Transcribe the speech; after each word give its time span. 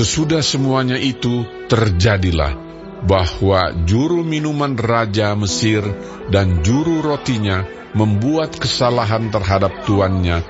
Sesudah 0.00 0.40
semuanya 0.40 0.96
itu 0.96 1.44
terjadilah 1.68 2.56
bahwa 3.04 3.84
juru 3.84 4.24
minuman 4.24 4.72
Raja 4.72 5.36
Mesir 5.36 5.84
dan 6.32 6.64
juru 6.64 7.04
rotinya 7.04 7.68
membuat 7.92 8.56
kesalahan 8.56 9.28
terhadap 9.28 9.84
tuannya, 9.84 10.40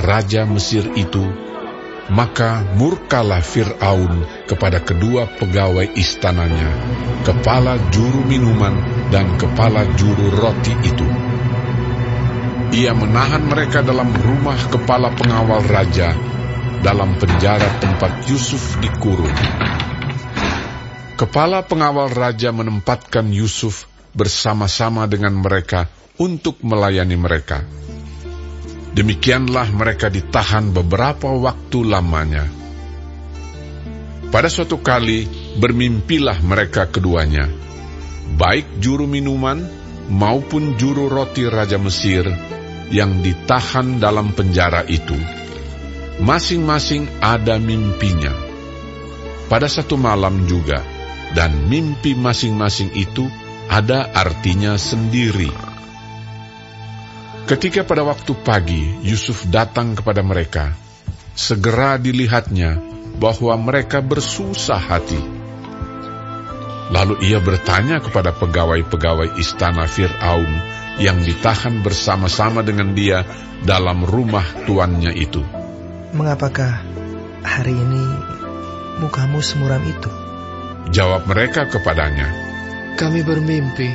Raja 0.00 0.48
Mesir 0.48 0.88
itu. 0.96 1.20
Maka 2.08 2.64
murkalah 2.80 3.44
Fir'aun 3.44 4.24
kepada 4.48 4.80
kedua 4.80 5.28
pegawai 5.36 5.84
istananya, 6.00 6.72
kepala 7.28 7.76
juru 7.92 8.24
minuman 8.24 8.72
dan 9.12 9.36
kepala 9.36 9.84
juru 10.00 10.32
roti 10.32 10.72
itu. 10.80 11.08
Ia 12.80 12.96
menahan 12.96 13.52
mereka 13.52 13.84
dalam 13.84 14.16
rumah 14.16 14.56
kepala 14.72 15.12
pengawal 15.12 15.60
raja, 15.68 16.16
dalam 16.84 17.16
penjara 17.16 17.80
tempat 17.80 18.28
Yusuf 18.28 18.76
dikurung. 18.84 19.32
Kepala 21.16 21.64
pengawal 21.64 22.12
raja 22.12 22.52
menempatkan 22.52 23.32
Yusuf 23.32 23.88
bersama-sama 24.12 25.08
dengan 25.08 25.32
mereka 25.40 25.88
untuk 26.20 26.60
melayani 26.60 27.16
mereka. 27.16 27.64
Demikianlah 28.92 29.72
mereka 29.72 30.12
ditahan 30.12 30.76
beberapa 30.76 31.32
waktu 31.32 31.78
lamanya. 31.88 32.44
Pada 34.28 34.52
suatu 34.52 34.84
kali 34.84 35.24
bermimpilah 35.56 36.44
mereka 36.44 36.92
keduanya, 36.92 37.48
baik 38.36 38.84
juru 38.84 39.08
minuman 39.08 39.64
maupun 40.12 40.76
juru 40.76 41.08
roti 41.08 41.48
Raja 41.48 41.80
Mesir 41.80 42.28
yang 42.92 43.24
ditahan 43.24 43.96
dalam 43.98 44.36
penjara 44.36 44.84
itu. 44.84 45.43
Masing-masing 46.22 47.10
ada 47.18 47.58
mimpinya. 47.58 48.30
Pada 49.50 49.66
satu 49.66 49.98
malam 49.98 50.46
juga, 50.46 50.78
dan 51.34 51.66
mimpi 51.66 52.14
masing-masing 52.14 52.94
itu 52.94 53.26
ada 53.66 54.06
artinya 54.14 54.78
sendiri. 54.78 55.50
Ketika 57.44 57.84
pada 57.84 58.06
waktu 58.06 58.32
pagi 58.40 59.04
Yusuf 59.04 59.44
datang 59.50 59.98
kepada 59.98 60.22
mereka, 60.24 60.72
segera 61.34 61.98
dilihatnya 61.98 62.78
bahwa 63.18 63.58
mereka 63.58 63.98
bersusah 64.00 64.80
hati. 64.80 65.20
Lalu 66.94 67.26
ia 67.26 67.42
bertanya 67.42 67.98
kepada 67.98 68.30
pegawai-pegawai 68.32 69.34
istana 69.42 69.90
Fir'aun 69.90 70.46
yang 71.02 71.18
ditahan 71.20 71.82
bersama-sama 71.82 72.62
dengan 72.62 72.94
dia 72.94 73.26
dalam 73.66 74.06
rumah 74.06 74.46
tuannya 74.64 75.10
itu. 75.18 75.63
Mengapakah 76.14 76.78
hari 77.42 77.74
ini 77.74 78.04
mukamu 79.02 79.42
semuram 79.42 79.82
itu? 79.82 80.06
Jawab 80.94 81.26
mereka 81.26 81.66
kepadanya, 81.66 82.30
Kami 82.94 83.26
bermimpi, 83.26 83.90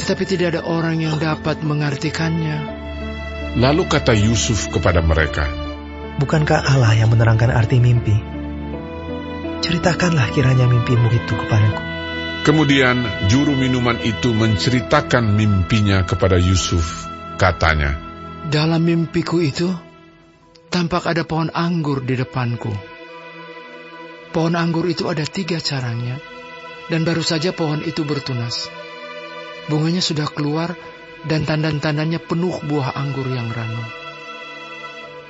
tetapi 0.00 0.24
tidak 0.24 0.56
ada 0.56 0.62
orang 0.64 0.96
yang 0.96 1.20
dapat 1.20 1.60
mengartikannya. 1.60 2.56
Lalu 3.60 3.84
kata 3.84 4.16
Yusuf 4.16 4.72
kepada 4.72 5.04
mereka, 5.04 5.44
Bukankah 6.16 6.72
Allah 6.72 6.96
yang 6.96 7.12
menerangkan 7.12 7.52
arti 7.52 7.84
mimpi? 7.84 8.16
Ceritakanlah 9.60 10.32
kiranya 10.32 10.64
mimpimu 10.64 11.12
itu 11.12 11.36
kepadaku. 11.36 11.82
Kemudian 12.48 13.04
juru 13.28 13.52
minuman 13.52 14.00
itu 14.00 14.32
menceritakan 14.32 15.36
mimpinya 15.36 16.00
kepada 16.08 16.40
Yusuf. 16.40 17.04
Katanya, 17.36 17.92
Dalam 18.48 18.80
mimpiku 18.80 19.44
itu, 19.44 19.68
tampak 20.76 21.08
ada 21.08 21.24
pohon 21.24 21.48
anggur 21.56 22.04
di 22.04 22.20
depanku. 22.20 22.68
Pohon 24.36 24.52
anggur 24.52 24.84
itu 24.84 25.08
ada 25.08 25.24
tiga 25.24 25.56
carangnya, 25.56 26.20
dan 26.92 27.00
baru 27.00 27.24
saja 27.24 27.56
pohon 27.56 27.80
itu 27.80 28.04
bertunas. 28.04 28.68
Bunganya 29.72 30.04
sudah 30.04 30.28
keluar, 30.28 30.76
dan 31.24 31.48
tandan-tandanya 31.48 32.20
penuh 32.20 32.60
buah 32.60 32.92
anggur 32.92 33.24
yang 33.24 33.48
ranum. 33.48 33.88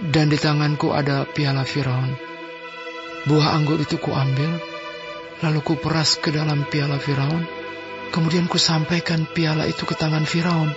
Dan 0.02 0.26
di 0.26 0.34
tanganku 0.34 0.90
ada 0.90 1.22
piala 1.30 1.62
Firaun. 1.62 2.10
Buah 3.30 3.54
anggur 3.54 3.78
itu 3.78 4.02
kuambil, 4.02 4.50
lalu 5.46 5.60
kuperas 5.62 6.18
ke 6.18 6.34
dalam 6.34 6.66
piala 6.66 6.98
Firaun, 6.98 7.46
kemudian 8.10 8.50
kusampaikan 8.50 9.30
piala 9.30 9.62
itu 9.70 9.86
ke 9.86 9.94
tangan 9.94 10.26
Firaun. 10.26 10.74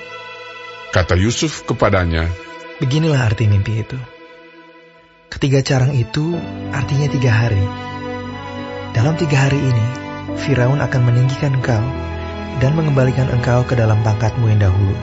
Kata 0.93 1.17
Yusuf 1.17 1.65
kepadanya, 1.65 2.29
Beginilah 2.77 3.33
arti 3.33 3.49
mimpi 3.49 3.81
itu. 3.81 4.18
Ketiga 5.29 5.61
carang 5.61 5.93
itu 5.93 6.33
artinya 6.73 7.05
tiga 7.05 7.29
hari. 7.29 7.61
Dalam 8.97 9.13
tiga 9.13 9.45
hari 9.45 9.61
ini, 9.61 9.87
Firaun 10.41 10.81
akan 10.81 11.01
meninggikan 11.05 11.53
engkau 11.53 11.85
dan 12.57 12.73
mengembalikan 12.73 13.29
engkau 13.29 13.61
ke 13.61 13.77
dalam 13.77 14.01
pangkatmu 14.01 14.49
yang 14.49 14.57
dahulu. 14.57 14.97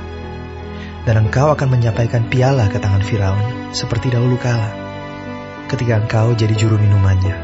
Dan 1.07 1.31
engkau 1.31 1.55
akan 1.55 1.79
menyampaikan 1.79 2.27
piala 2.27 2.67
ke 2.67 2.83
tangan 2.83 3.07
Firaun 3.07 3.71
seperti 3.71 4.11
dahulu 4.11 4.35
kala, 4.43 4.67
ketika 5.71 6.03
engkau 6.03 6.35
jadi 6.35 6.59
juru 6.59 6.75
minumannya. 6.75 7.39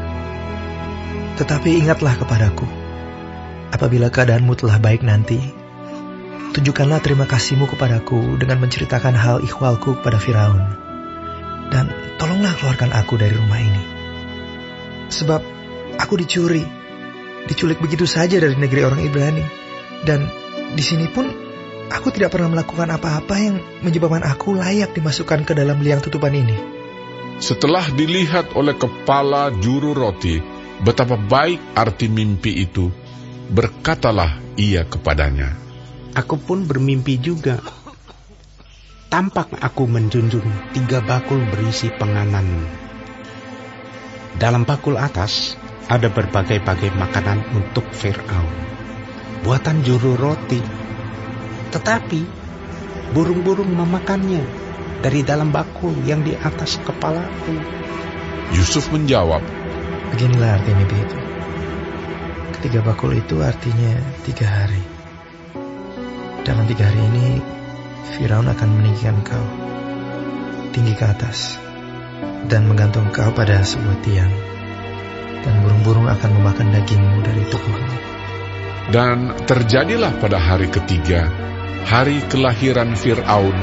Tetapi 1.39 1.87
ingatlah 1.87 2.19
kepadaku, 2.19 2.67
apabila 3.71 4.11
keadaanmu 4.11 4.59
telah 4.59 4.75
baik 4.83 5.07
nanti, 5.07 5.39
tunjukkanlah 6.51 6.99
terima 6.99 7.31
kasihmu 7.31 7.63
kepadaku 7.63 8.35
dengan 8.43 8.59
menceritakan 8.59 9.15
hal 9.15 9.39
ikhwalku 9.39 10.03
kepada 10.03 10.19
Firaun. 10.19 10.82
Dan 11.73 11.89
tolonglah 12.21 12.53
keluarkan 12.61 12.93
aku 12.93 13.17
dari 13.17 13.33
rumah 13.33 13.57
ini. 13.57 13.83
Sebab 15.09 15.63
Aku 15.99 16.17
dicuri, 16.17 16.65
diculik 17.45 17.77
begitu 17.77 18.09
saja 18.09 18.41
dari 18.41 18.57
negeri 18.57 18.81
orang 18.81 19.01
Ibrani. 19.03 19.45
Dan 20.01 20.25
di 20.73 20.83
sini 20.83 21.05
pun 21.07 21.29
aku 21.93 22.09
tidak 22.09 22.33
pernah 22.33 22.49
melakukan 22.49 22.89
apa-apa 22.89 23.35
yang 23.37 23.55
menyebabkan 23.85 24.25
aku 24.25 24.57
layak 24.57 24.97
dimasukkan 24.97 25.45
ke 25.45 25.53
dalam 25.53 25.77
liang 25.79 26.01
tutupan 26.01 26.33
ini. 26.33 26.57
Setelah 27.37 27.85
dilihat 27.93 28.57
oleh 28.57 28.77
kepala 28.77 29.53
juru 29.61 29.93
roti, 29.93 30.41
betapa 30.81 31.17
baik 31.17 31.77
arti 31.77 32.09
mimpi 32.09 32.65
itu, 32.65 32.89
berkatalah 33.53 34.41
ia 34.57 34.85
kepadanya. 34.85 35.53
Aku 36.13 36.37
pun 36.37 36.65
bermimpi 36.65 37.17
juga. 37.17 37.82
Tampak 39.13 39.61
aku 39.61 39.85
menjunjung 39.85 40.73
tiga 40.73 40.97
bakul 41.05 41.37
berisi 41.53 41.93
penganan. 41.93 42.65
Dalam 44.41 44.65
bakul 44.65 44.97
atas 44.97 45.53
ada 45.85 46.09
berbagai-bagai 46.09 46.89
makanan 46.97 47.45
untuk 47.53 47.85
Fir'aun, 47.93 48.49
buatan 49.45 49.85
juru 49.85 50.17
roti. 50.17 50.57
Tetapi 51.69 52.25
burung-burung 53.13 53.69
memakannya 53.69 54.41
dari 55.05 55.21
dalam 55.21 55.53
bakul 55.53 55.93
yang 56.09 56.25
di 56.25 56.33
atas 56.33 56.81
kepalaku. 56.81 57.53
Yusuf 58.57 58.89
menjawab, 58.89 59.45
Beginilah 60.09 60.57
arti 60.57 60.73
mimpi 60.73 60.97
itu. 60.97 61.17
Ketiga 62.57 62.81
bakul 62.81 63.13
itu 63.13 63.37
artinya 63.45 63.93
tiga 64.25 64.49
hari. 64.49 64.81
Dalam 66.41 66.65
tiga 66.65 66.89
hari 66.89 67.01
ini, 67.13 67.61
Firaun 68.03 68.51
akan 68.51 68.69
meninggikan 68.75 69.15
kau 69.23 69.47
tinggi 70.75 70.91
ke 70.97 71.05
atas 71.07 71.55
dan 72.51 72.67
menggantung 72.67 73.07
kau 73.15 73.31
pada 73.31 73.63
sebuah 73.63 73.97
tiang 74.03 74.33
dan 75.43 75.53
burung-burung 75.63 76.07
akan 76.07 76.31
memakan 76.39 76.67
dagingmu 76.71 77.17
dari 77.23 77.43
tubuhmu. 77.47 77.95
Dan 78.91 79.17
terjadilah 79.47 80.19
pada 80.19 80.39
hari 80.39 80.67
ketiga, 80.67 81.31
hari 81.87 82.19
kelahiran 82.27 82.95
Fir'aun, 82.99 83.55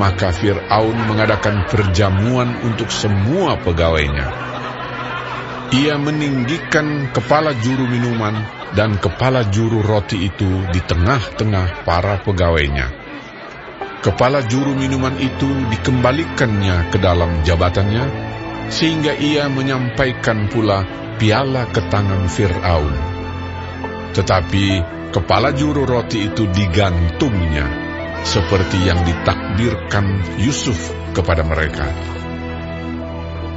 maka 0.00 0.32
Fir'aun 0.32 0.96
mengadakan 1.04 1.68
perjamuan 1.68 2.56
untuk 2.64 2.88
semua 2.88 3.60
pegawainya. 3.60 4.28
Ia 5.74 5.98
meninggikan 6.00 7.10
kepala 7.12 7.52
juru 7.60 7.84
minuman 7.88 8.36
dan 8.72 8.96
kepala 8.96 9.44
juru 9.48 9.82
roti 9.82 10.28
itu 10.28 10.64
di 10.70 10.80
tengah-tengah 10.80 11.84
para 11.84 12.22
pegawainya. 12.22 13.03
Kepala 14.04 14.44
juru 14.44 14.76
minuman 14.76 15.16
itu 15.16 15.48
dikembalikannya 15.72 16.92
ke 16.92 17.00
dalam 17.00 17.40
jabatannya, 17.40 18.04
sehingga 18.68 19.16
ia 19.16 19.48
menyampaikan 19.48 20.52
pula 20.52 20.84
piala 21.16 21.64
ke 21.72 21.80
tangan 21.88 22.28
Fir'aun. 22.28 22.92
Tetapi 24.12 24.64
kepala 25.08 25.56
juru 25.56 25.88
roti 25.88 26.28
itu 26.28 26.44
digantungnya, 26.52 27.64
seperti 28.28 28.84
yang 28.84 29.00
ditakdirkan 29.08 30.36
Yusuf 30.36 30.92
kepada 31.16 31.40
mereka. 31.40 31.88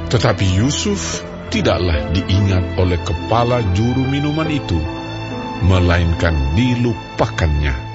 Tetapi 0.08 0.64
Yusuf 0.64 1.28
tidaklah 1.52 2.08
diingat 2.16 2.72
oleh 2.80 2.96
kepala 3.04 3.60
juru 3.76 4.00
minuman 4.00 4.48
itu, 4.48 4.80
melainkan 5.60 6.56
dilupakannya. 6.56 7.87